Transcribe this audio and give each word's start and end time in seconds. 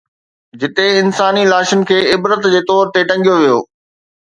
جتي 0.61 0.87
انساني 1.01 1.43
لاشن 1.51 1.85
کي 1.91 1.99
عبرت 2.15 2.51
جي 2.55 2.65
طور 2.73 2.93
تي 2.95 3.07
ٽنگيو 3.13 3.39
ويو. 3.41 3.59